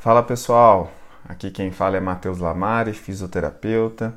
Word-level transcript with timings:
Fala 0.00 0.22
pessoal, 0.22 0.92
aqui 1.28 1.50
quem 1.50 1.72
fala 1.72 1.96
é 1.96 2.00
Matheus 2.00 2.38
Lamari, 2.38 2.92
fisioterapeuta, 2.92 4.16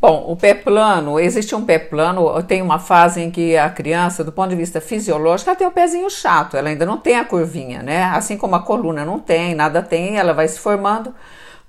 Bom, 0.06 0.26
o 0.28 0.36
pé 0.36 0.54
plano, 0.54 1.18
existe 1.18 1.56
um 1.56 1.64
pé 1.64 1.80
plano, 1.80 2.44
tem 2.44 2.62
uma 2.62 2.78
fase 2.78 3.22
em 3.22 3.32
que 3.32 3.56
a 3.56 3.70
criança, 3.70 4.22
do 4.22 4.34
ponto 4.34 4.50
de 4.50 4.56
vista 4.58 4.82
fisiológico, 4.82 5.50
ela 5.50 5.58
tem 5.58 5.66
o 5.66 5.72
pezinho 5.72 6.10
chato, 6.10 6.58
ela 6.58 6.68
ainda 6.68 6.86
não 6.86 6.98
tem 6.98 7.16
a 7.16 7.24
curvinha, 7.24 7.82
né? 7.82 8.04
Assim 8.04 8.36
como 8.36 8.54
a 8.54 8.60
coluna 8.62 9.06
não 9.06 9.18
tem, 9.18 9.56
nada 9.56 9.82
tem, 9.82 10.18
ela 10.18 10.34
vai 10.34 10.46
se 10.46 10.60
formando 10.60 11.16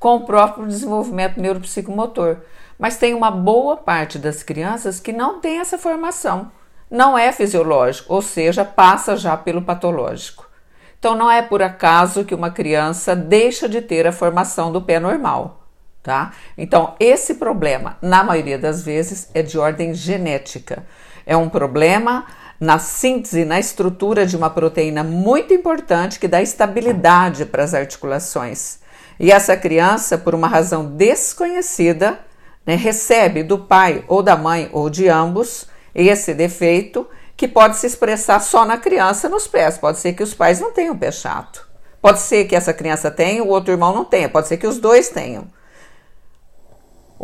com 0.00 0.16
o 0.16 0.24
próprio 0.26 0.66
desenvolvimento 0.66 1.40
neuropsicomotor. 1.40 2.38
Mas 2.76 2.96
tem 2.96 3.14
uma 3.14 3.30
boa 3.30 3.76
parte 3.76 4.18
das 4.18 4.42
crianças 4.42 4.98
que 4.98 5.12
não 5.12 5.38
tem 5.38 5.60
essa 5.60 5.78
formação, 5.78 6.50
não 6.90 7.16
é 7.16 7.30
fisiológico, 7.30 8.12
ou 8.12 8.20
seja, 8.20 8.64
passa 8.64 9.16
já 9.16 9.36
pelo 9.36 9.62
patológico. 9.62 10.50
Então 10.98 11.14
não 11.14 11.30
é 11.30 11.40
por 11.40 11.62
acaso 11.62 12.24
que 12.24 12.34
uma 12.34 12.50
criança 12.50 13.14
deixa 13.14 13.68
de 13.68 13.80
ter 13.80 14.08
a 14.08 14.12
formação 14.12 14.72
do 14.72 14.82
pé 14.82 14.98
normal 14.98 15.60
tá? 16.04 16.32
Então, 16.56 16.94
esse 17.00 17.34
problema, 17.34 17.96
na 18.00 18.22
maioria 18.22 18.58
das 18.58 18.82
vezes, 18.82 19.30
é 19.32 19.42
de 19.42 19.58
ordem 19.58 19.94
genética. 19.94 20.84
É 21.26 21.34
um 21.34 21.48
problema 21.48 22.26
na 22.60 22.78
síntese, 22.78 23.44
na 23.44 23.58
estrutura 23.58 24.26
de 24.26 24.36
uma 24.36 24.50
proteína 24.50 25.02
muito 25.02 25.54
importante 25.54 26.20
que 26.20 26.28
dá 26.28 26.42
estabilidade 26.42 27.46
para 27.46 27.64
as 27.64 27.72
articulações. 27.72 28.78
E 29.18 29.32
essa 29.32 29.56
criança, 29.56 30.18
por 30.18 30.34
uma 30.34 30.46
razão 30.46 30.84
desconhecida, 30.84 32.20
né, 32.66 32.76
recebe 32.76 33.42
do 33.42 33.58
pai 33.58 34.04
ou 34.06 34.22
da 34.22 34.36
mãe 34.36 34.68
ou 34.72 34.90
de 34.90 35.08
ambos 35.08 35.66
esse 35.94 36.34
defeito 36.34 37.08
que 37.34 37.48
pode 37.48 37.76
se 37.76 37.86
expressar 37.86 38.40
só 38.40 38.66
na 38.66 38.76
criança 38.76 39.26
nos 39.26 39.48
pés. 39.48 39.78
Pode 39.78 39.98
ser 39.98 40.12
que 40.12 40.22
os 40.22 40.34
pais 40.34 40.60
não 40.60 40.70
tenham 40.70 40.96
pé 40.96 41.10
chato. 41.10 41.66
Pode 42.02 42.20
ser 42.20 42.44
que 42.44 42.54
essa 42.54 42.74
criança 42.74 43.10
tenha, 43.10 43.42
o 43.42 43.48
outro 43.48 43.72
irmão 43.72 43.94
não 43.94 44.04
tenha. 44.04 44.28
Pode 44.28 44.48
ser 44.48 44.58
que 44.58 44.66
os 44.66 44.78
dois 44.78 45.08
tenham. 45.08 45.46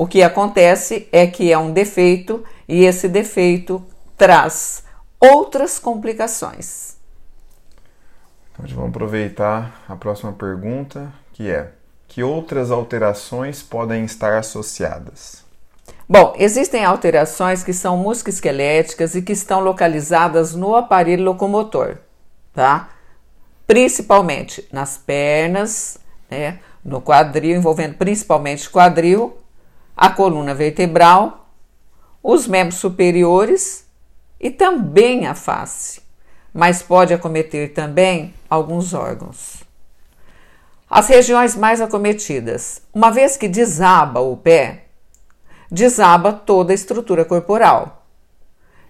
O 0.00 0.06
que 0.06 0.22
acontece 0.22 1.06
é 1.12 1.27
que 1.27 1.53
é 1.53 1.59
um 1.59 1.75
defeito 1.75 2.43
e 2.66 2.87
esse 2.87 3.06
defeito 3.06 3.84
traz 4.16 4.83
outras 5.21 5.78
complicações. 5.78 6.97
Então, 8.50 8.65
vamos 8.77 8.89
aproveitar 8.89 9.84
a 9.87 9.94
próxima 9.94 10.33
pergunta, 10.33 11.12
que 11.34 11.50
é: 11.50 11.72
que 12.09 12.22
outras 12.22 12.71
alterações 12.71 13.62
podem 13.62 14.06
estar 14.06 14.39
associadas? 14.39 15.44
Bom, 16.09 16.33
existem 16.39 16.83
alterações 16.83 17.62
que 17.62 17.75
são 17.75 17.99
musculoesqueléticas 17.99 19.15
e 19.15 19.21
que 19.21 19.33
estão 19.33 19.60
localizadas 19.60 20.55
no 20.55 20.75
aparelho 20.75 21.25
locomotor, 21.25 21.99
tá? 22.55 22.89
Principalmente 23.66 24.66
nas 24.72 24.97
pernas, 24.97 25.99
né? 26.31 26.59
No 26.83 27.03
quadril, 27.03 27.55
envolvendo 27.55 27.99
principalmente 27.99 28.66
o 28.66 28.71
quadril 28.71 29.37
a 29.97 30.11
coluna 30.11 30.55
vertebral, 30.55 31.49
os 32.23 32.47
membros 32.47 32.78
superiores 32.78 33.87
e 34.39 34.51
também 34.51 35.27
a 35.27 35.34
face, 35.34 36.03
mas 36.53 36.83
pode 36.83 37.12
acometer 37.12 37.73
também 37.73 38.34
alguns 38.49 38.95
órgãos. 38.95 39.62
As 40.89 41.06
regiões 41.09 41.55
mais 41.55 41.81
acometidas, 41.81 42.83
uma 42.93 43.11
vez 43.11 43.37
que 43.37 43.49
desaba 43.49 44.21
o 44.21 44.37
pé, 44.37 44.87
desaba 45.71 46.33
toda 46.33 46.72
a 46.72 46.75
estrutura 46.75 47.25
corporal. 47.25 48.07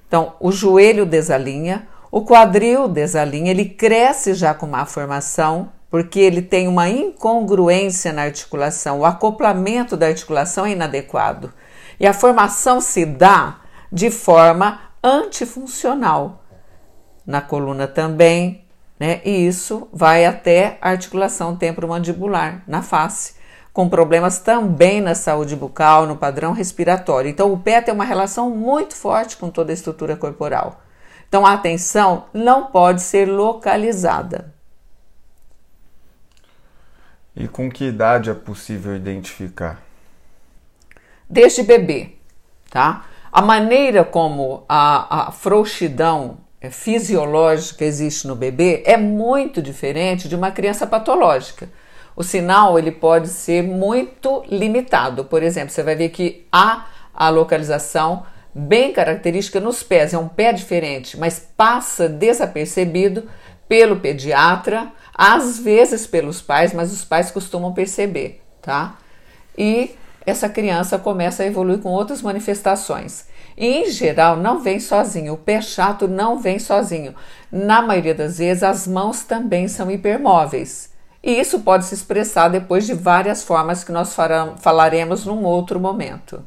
Então, 0.09 0.35
o 0.41 0.51
joelho 0.51 1.05
desalinha, 1.05 1.87
o 2.11 2.25
quadril 2.25 2.89
desalinha, 2.89 3.51
ele 3.51 3.67
cresce 3.67 4.35
já 4.35 4.55
com 4.55 4.67
má 4.67 4.87
formação, 4.87 5.71
porque 5.91 6.21
ele 6.21 6.41
tem 6.41 6.69
uma 6.69 6.89
incongruência 6.89 8.13
na 8.13 8.23
articulação, 8.23 9.01
o 9.01 9.05
acoplamento 9.05 9.97
da 9.97 10.07
articulação 10.07 10.65
é 10.65 10.71
inadequado 10.71 11.53
e 11.99 12.07
a 12.07 12.15
formação 12.15 12.81
se 12.81 13.05
dá 13.05 13.61
de 13.93 14.11
forma 14.11 14.81
antifuncional. 15.03 16.45
Na 17.27 17.41
coluna 17.41 17.87
também, 17.87 18.65
né? 18.99 19.21
E 19.25 19.47
isso 19.47 19.89
vai 19.93 20.25
até 20.27 20.79
a 20.81 20.91
articulação 20.91 21.57
temporomandibular, 21.57 22.63
na 22.67 22.83
face, 22.83 23.35
com 23.73 23.89
problemas 23.89 24.39
também 24.39 25.01
na 25.01 25.15
saúde 25.15 25.57
bucal, 25.57 26.07
no 26.07 26.17
padrão 26.17 26.53
respiratório. 26.53 27.31
Então, 27.31 27.53
o 27.53 27.59
pé 27.59 27.81
tem 27.81 27.95
uma 27.95 28.05
relação 28.05 28.51
muito 28.51 28.95
forte 28.95 29.37
com 29.37 29.49
toda 29.49 29.73
a 29.73 29.75
estrutura 29.75 30.17
corporal. 30.17 30.83
Então, 31.29 31.47
a 31.47 31.53
atenção 31.53 32.25
não 32.35 32.67
pode 32.67 33.01
ser 33.01 33.27
localizada. 33.27 34.53
E 37.41 37.49
com 37.49 37.71
que 37.71 37.85
idade 37.85 38.29
é 38.29 38.35
possível 38.35 38.95
identificar? 38.95 39.81
Desde 41.27 41.63
bebê, 41.63 42.11
tá? 42.69 43.07
A 43.33 43.41
maneira 43.41 44.05
como 44.05 44.63
a, 44.69 45.29
a 45.29 45.33
frouxidão 45.33 46.37
fisiológica 46.71 47.83
existe 47.83 48.27
no 48.27 48.37
bebê 48.37 48.83
é 48.85 48.99
muito 48.99 49.63
diferente 49.63 50.29
de 50.29 50.37
uma 50.37 50.51
criança 50.51 50.87
patológica. 50.87 51.71
O 52.15 52.23
sinal 52.23 52.79
ele 52.79 52.93
pode 52.93 53.29
ser 53.29 53.63
muito 53.63 54.45
limitado. 54.47 55.25
Por 55.25 55.43
exemplo, 55.43 55.71
você 55.71 55.83
vai 55.83 55.97
ver 55.97 56.11
que 56.11 56.47
há 56.53 56.89
a 57.15 57.31
localização 57.31 58.27
bem 58.55 58.93
característica 58.93 59.59
nos 59.59 59.83
pés, 59.83 60.13
é 60.13 60.19
um 60.19 60.29
pé 60.29 60.53
diferente, 60.53 61.19
mas 61.19 61.39
passa 61.57 62.07
desapercebido 62.07 63.31
pelo 63.67 63.97
pediatra 63.97 64.93
às 65.15 65.59
vezes 65.59 66.07
pelos 66.07 66.41
pais, 66.41 66.73
mas 66.73 66.93
os 66.93 67.05
pais 67.05 67.31
costumam 67.31 67.73
perceber, 67.73 68.43
tá? 68.63 68.99
E 69.57 69.95
essa 70.25 70.49
criança 70.49 70.99
começa 70.99 71.43
a 71.43 71.47
evoluir 71.47 71.81
com 71.81 71.91
outras 71.91 72.23
manifestações. 72.23 73.27
E 73.57 73.67
em 73.67 73.91
geral 73.91 74.37
não 74.37 74.61
vem 74.61 74.81
sozinho, 74.81 75.35
o 75.35 75.39
pé 75.39 75.61
chato 75.61 76.09
não 76.09 76.39
vem 76.39 76.59
sozinho. 76.59 77.15
Na 77.51 77.83
maioria 77.83 78.15
das 78.15 78.39
vezes 78.39 78.63
as 78.63 78.87
mãos 78.87 79.25
também 79.25 79.69
são 79.69 79.91
hipermóveis. 79.91 80.91
E 81.23 81.39
isso 81.39 81.61
pode 81.61 81.85
se 81.85 81.95
expressar 81.95 82.49
depois 82.49 82.87
de 82.87 82.95
várias 82.95 83.45
formas 83.45 83.85
que 83.85 83.93
nós 83.93 84.17
falaremos 84.59 85.27
num 85.27 85.45
outro 85.45 85.79
momento. 85.79 86.43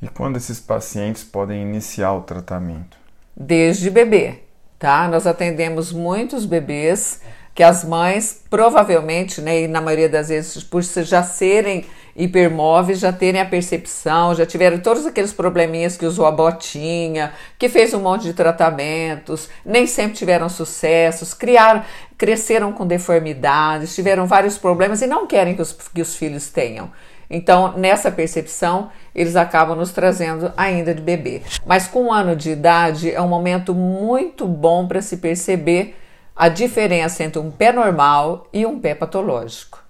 E 0.00 0.06
quando 0.06 0.36
esses 0.36 0.60
pacientes 0.60 1.24
podem 1.24 1.60
iniciar 1.60 2.12
o 2.12 2.22
tratamento? 2.22 2.96
Desde 3.36 3.90
bebê, 3.90 4.44
tá? 4.78 5.08
Nós 5.08 5.26
atendemos 5.26 5.92
muitos 5.92 6.44
bebês 6.44 7.20
que 7.54 7.62
as 7.64 7.84
mães 7.84 8.40
provavelmente, 8.48 9.40
né, 9.40 9.62
e 9.62 9.66
na 9.66 9.80
maioria 9.80 10.08
das 10.08 10.28
vezes 10.28 10.62
por 10.62 10.80
já 10.80 11.24
serem 11.24 11.84
hipermóveis, 12.14 13.00
já 13.00 13.12
terem 13.12 13.40
a 13.40 13.44
percepção, 13.44 14.34
já 14.34 14.46
tiveram 14.46 14.78
todos 14.78 15.06
aqueles 15.06 15.32
probleminhas 15.32 15.96
que 15.96 16.06
usou 16.06 16.26
a 16.26 16.30
botinha, 16.30 17.32
que 17.58 17.68
fez 17.68 17.94
um 17.94 18.00
monte 18.00 18.22
de 18.24 18.32
tratamentos, 18.32 19.48
nem 19.64 19.86
sempre 19.86 20.16
tiveram 20.16 20.48
sucessos, 20.48 21.34
criaram, 21.34 21.82
cresceram 22.16 22.72
com 22.72 22.86
deformidades, 22.86 23.94
tiveram 23.94 24.26
vários 24.26 24.56
problemas 24.56 25.02
e 25.02 25.06
não 25.08 25.26
querem 25.26 25.54
que 25.54 25.62
os, 25.62 25.72
que 25.72 26.00
os 26.00 26.14
filhos 26.14 26.48
tenham. 26.50 26.90
Então, 27.30 27.76
nessa 27.76 28.10
percepção, 28.10 28.90
eles 29.14 29.36
acabam 29.36 29.76
nos 29.76 29.92
trazendo 29.92 30.52
ainda 30.56 30.94
de 30.94 31.02
bebê. 31.02 31.42
Mas 31.66 31.86
com 31.86 32.04
um 32.04 32.12
ano 32.12 32.34
de 32.34 32.50
idade 32.50 33.10
é 33.10 33.20
um 33.20 33.28
momento 33.28 33.74
muito 33.74 34.46
bom 34.46 34.88
para 34.88 35.02
se 35.02 35.18
perceber 35.18 35.96
a 36.34 36.48
diferença 36.48 37.24
entre 37.24 37.38
um 37.38 37.50
pé 37.50 37.72
normal 37.72 38.46
e 38.52 38.64
um 38.64 38.80
pé 38.80 38.94
patológico. 38.94 39.82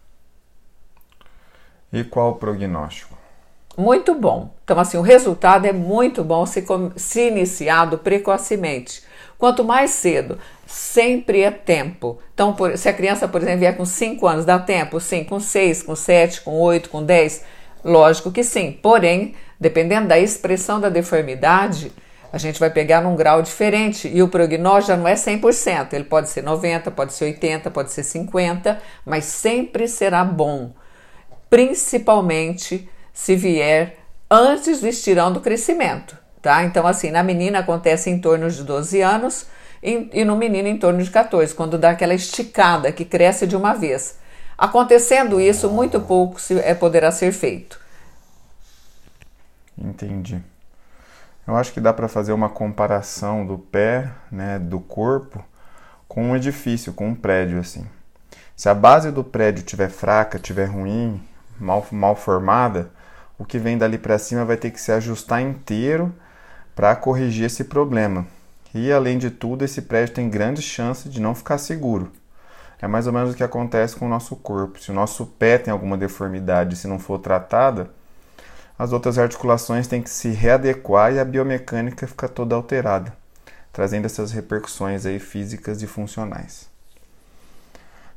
E 1.93 2.03
qual 2.03 2.31
o 2.31 2.35
prognóstico? 2.35 3.17
Muito 3.77 4.15
bom. 4.15 4.51
Então, 4.65 4.79
assim, 4.81 4.97
o 4.97 5.03
resultado 5.03 5.65
é 5.67 5.73
muito 5.73 6.25
bom 6.25 6.45
se, 6.45 6.65
se 6.97 7.29
iniciado 7.29 7.99
precocemente. 7.99 9.05
Quanto 9.39 9.63
mais 9.63 9.93
cedo, 9.93 10.39
sempre 10.67 11.43
é 11.43 11.51
tempo. 11.51 12.19
Então, 12.35 12.53
por, 12.53 12.77
se 12.77 12.89
a 12.89 12.93
criança, 12.93 13.29
por 13.29 13.41
exemplo, 13.41 13.61
vier 13.61 13.77
com 13.77 13.85
5 13.85 14.27
anos, 14.27 14.45
dá 14.45 14.59
tempo? 14.59 15.01
Sim. 15.01 15.23
Com 15.23 15.39
6, 15.39 15.85
com 15.85 15.95
7, 15.95 16.41
com 16.41 16.59
8, 16.61 16.91
com 16.91 17.05
10? 17.05 17.45
Lógico 17.85 18.33
que 18.33 18.43
sim. 18.43 18.73
Porém, 18.83 19.37
dependendo 19.61 20.09
da 20.09 20.19
expressão 20.19 20.81
da 20.81 20.89
deformidade, 20.89 21.93
a 22.33 22.39
gente 22.39 22.61
vai 22.61 22.71
pegar 22.71 23.01
num 23.01 23.17
grau 23.17 23.41
diferente 23.41 24.09
e 24.09 24.23
o 24.23 24.29
prognóstico 24.29 24.89
já 24.89 24.97
não 24.97 25.09
é 25.09 25.15
100%, 25.15 25.93
ele 25.93 26.05
pode 26.05 26.29
ser 26.29 26.43
90, 26.43 26.91
pode 26.91 27.13
ser 27.15 27.25
80, 27.25 27.71
pode 27.71 27.91
ser 27.91 28.03
50, 28.03 28.79
mas 29.05 29.25
sempre 29.25 29.89
será 29.89 30.25
bom, 30.25 30.73
principalmente 31.49 32.89
se 33.15 33.35
vier 33.35 33.97
antes 34.31 34.81
do 34.81 34.89
estirão 34.89 35.33
do 35.33 35.41
crescimento, 35.41 36.17
tá? 36.49 36.65
Então 36.65 36.87
assim, 36.87 37.11
na 37.11 37.23
menina 37.23 37.59
acontece 37.59 38.09
em 38.09 38.19
torno 38.19 38.51
de 38.51 38.65
12 38.65 39.03
anos 39.03 39.47
e 39.83 40.25
no 40.25 40.35
menino 40.35 40.67
em 40.67 40.79
torno 40.79 41.03
de 41.03 41.11
14, 41.11 41.55
quando 41.55 41.77
dá 41.77 41.91
aquela 41.91 42.15
esticada 42.15 42.91
que 42.91 43.05
cresce 43.05 43.47
de 43.47 43.55
uma 43.55 43.75
vez. 43.75 44.19
Acontecendo 44.57 45.39
isso, 45.39 45.69
muito 45.69 46.01
pouco 46.01 46.41
se, 46.41 46.59
é, 46.61 46.75
poderá 46.75 47.13
ser 47.13 47.33
feito. 47.33 47.79
Entendi. 49.77 50.43
Eu 51.47 51.55
acho 51.55 51.71
que 51.71 51.83
dá 51.83 51.93
para 51.93 52.09
fazer 52.09 52.33
uma 52.33 52.49
comparação 52.49 53.47
do 53.47 53.59
pé, 53.59 54.11
né, 54.33 54.59
do 54.59 54.81
corpo, 54.81 55.45
com 56.09 56.31
um 56.31 56.35
edifício, 56.35 56.95
com 56.95 57.09
um 57.09 57.15
prédio 57.15 57.61
assim. 57.61 57.87
Se 58.57 58.71
a 58.71 58.75
base 58.75 59.13
do 59.13 59.23
prédio 59.23 59.61
estiver 59.61 59.91
fraca, 59.91 60.39
estiver 60.39 60.65
ruim, 60.65 61.23
mal, 61.61 61.87
mal 61.93 62.17
formada, 62.17 62.91
o 63.39 63.45
que 63.45 63.59
vem 63.59 63.77
dali 63.77 63.99
para 63.99 64.19
cima 64.19 64.47
vai 64.47 64.57
ter 64.57 64.71
que 64.71 64.81
se 64.81 64.91
ajustar 64.91 65.43
inteiro 65.43 66.13
para 66.79 66.95
corrigir 66.95 67.47
esse 67.47 67.65
problema. 67.65 68.25
E 68.73 68.93
além 68.93 69.19
de 69.19 69.33
tudo, 69.33 69.65
esse 69.65 69.83
prédio 69.83 70.15
tem 70.15 70.31
grande 70.31 70.63
chance 70.63 71.09
de 71.09 71.21
não 71.21 71.35
ficar 71.35 71.59
seguro. 71.59 72.13
É 72.81 72.87
mais 72.87 73.09
ou 73.09 73.13
menos 73.13 73.33
o 73.33 73.37
que 73.37 73.43
acontece 73.43 73.97
com 73.97 74.07
o 74.07 74.09
nosso 74.09 74.37
corpo. 74.37 74.81
Se 74.81 74.93
o 74.93 74.95
nosso 74.95 75.27
pé 75.27 75.59
tem 75.59 75.73
alguma 75.73 75.97
deformidade, 75.97 76.77
se 76.77 76.87
não 76.87 77.01
for 77.01 77.19
tratada, 77.19 77.91
as 78.79 78.93
outras 78.93 79.19
articulações 79.19 79.89
têm 79.89 80.01
que 80.01 80.09
se 80.09 80.29
readequar 80.29 81.13
e 81.13 81.19
a 81.19 81.25
biomecânica 81.25 82.07
fica 82.07 82.29
toda 82.29 82.55
alterada, 82.55 83.13
trazendo 83.73 84.05
essas 84.05 84.31
repercussões 84.31 85.05
aí 85.05 85.19
físicas 85.19 85.83
e 85.83 85.87
funcionais. 85.89 86.69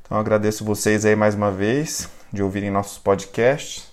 Então 0.05 0.19
agradeço 0.19 0.63
vocês 0.63 1.03
aí 1.03 1.15
mais 1.15 1.33
uma 1.33 1.49
vez 1.49 2.07
de 2.31 2.43
ouvirem 2.43 2.69
nossos 2.69 2.99
podcasts. 2.99 3.91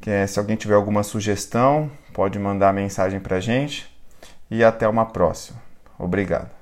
Que, 0.00 0.24
se 0.28 0.38
alguém 0.38 0.54
tiver 0.54 0.74
alguma 0.74 1.02
sugestão, 1.02 1.90
pode 2.12 2.38
mandar 2.38 2.72
mensagem 2.72 3.20
para 3.20 3.36
a 3.36 3.40
gente. 3.40 3.90
E 4.50 4.62
até 4.62 4.86
uma 4.86 5.06
próxima. 5.06 5.60
Obrigado. 5.98 6.61